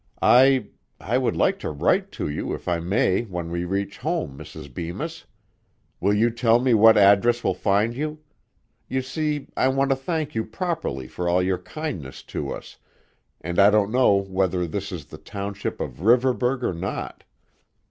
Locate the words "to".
1.59-1.69, 2.13-2.27, 9.91-9.95, 12.33-12.51